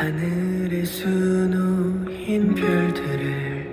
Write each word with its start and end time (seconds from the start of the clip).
하늘에 0.00 0.82
수놓인 0.82 2.54
별들을 2.54 3.68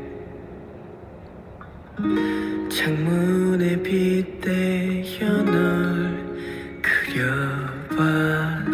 창문에 2.70 3.82
빗대어 3.82 5.44
널 5.46 6.28
그려봐. 6.82 8.66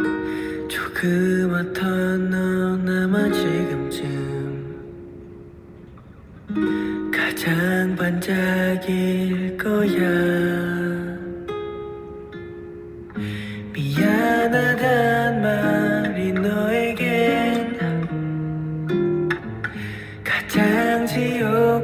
조그맣던 0.67 2.31
너나마 2.31 3.31
지금쯤 3.31 4.73
가장 7.13 7.95
반짝일 7.95 9.57
거야 9.59 10.72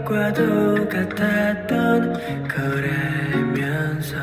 과도 0.09 0.89
같았던 0.89 2.13
거라면서 2.47 4.15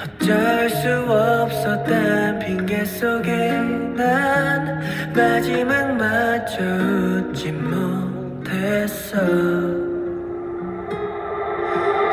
어쩔 0.00 0.70
수 0.70 0.88
없었단 1.10 2.38
핑계 2.38 2.84
속에 2.84 3.50
난 3.96 4.80
마지막마저 5.12 6.62
웃지 6.62 7.50
못했어. 7.50 9.18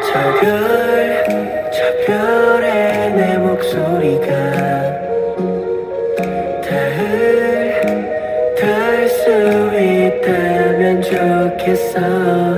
저 0.01 0.34
별, 0.41 1.23
저 1.71 1.77
별에 2.07 3.09
내 3.09 3.37
목소리가 3.37 4.26
닿을, 6.63 8.55
닿을 8.57 9.07
수 9.10 9.29
있다면 9.77 11.04
좋겠어 11.04 12.48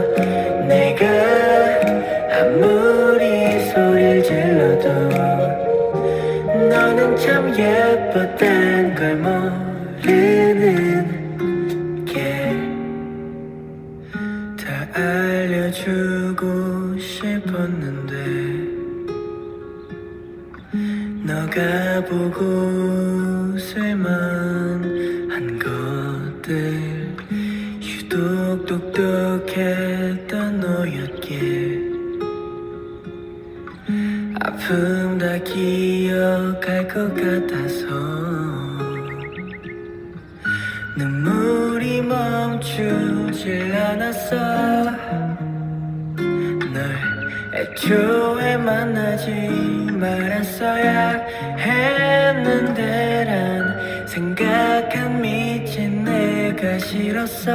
질러도 4.82 6.70
너는 6.70 7.16
참 7.18 7.50
예뻤단 7.58 8.96
걸 8.96 9.16
모르는 10.02 12.06
게 12.06 12.52
다 14.58 14.88
알려주고 15.00 16.98
싶었는데 16.98 18.14
너가 21.24 22.04
보고 22.06 23.58
쓸만한 23.58 25.60
것들 25.60 27.16
유독 27.82 28.66
똑똑했던 28.66 30.60
너였기에 30.60 31.61
아픔 34.44 35.20
다 35.20 35.38
기억할 35.44 36.88
것 36.88 37.14
같아서 37.14 37.86
눈물이 40.98 42.02
멈추질 42.02 43.72
않았어. 43.76 44.36
널 46.74 46.98
애초에 47.54 48.58
만나지 48.58 49.32
말았어야 49.92 51.12
했는데 51.58 53.26
란 53.26 54.08
생각한 54.08 55.22
미친 55.22 56.04
내가 56.04 56.80
싫었어. 56.80 57.52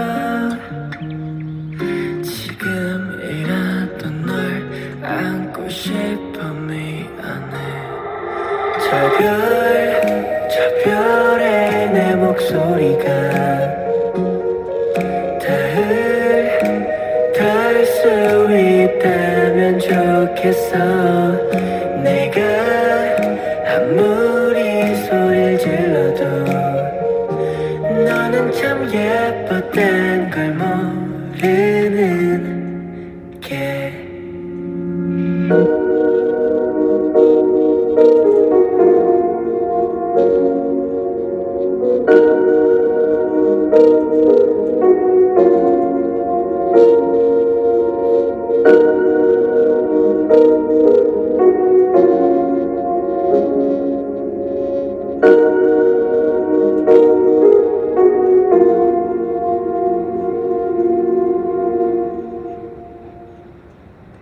지금이라도 2.23 4.09
널안 4.25 5.46
보고 5.67 5.69
싶어 5.69 6.45
미안해 6.53 7.57
차별 8.79 10.01
차별해 10.49 11.87
내 11.87 12.15
목소리가 12.15 13.05
닿을 15.41 15.83
닿을 17.35 17.85
수 17.85 18.07
있다면 18.49 19.81
좋겠어. 19.81 20.79
내가 22.03 22.41
아무리 23.75 24.95
소리를 25.07 25.59
질러도 25.59 26.23
너는 28.05 28.53
참 28.53 28.89
예뻤단 28.93 30.31
걸 30.31 30.55
모르는 30.55 32.16
thank 35.49 35.69
you. 35.69 35.86